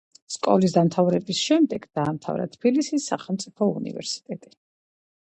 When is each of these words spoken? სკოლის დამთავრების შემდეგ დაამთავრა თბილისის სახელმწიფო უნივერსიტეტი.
სკოლის 0.35 0.71
დამთავრების 0.77 1.41
შემდეგ 1.49 1.85
დაამთავრა 1.99 2.47
თბილისის 2.55 3.05
სახელმწიფო 3.13 3.69
უნივერსიტეტი. 3.83 4.53